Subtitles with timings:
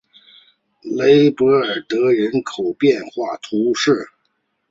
[0.97, 4.09] 雷博尔德人口变化图示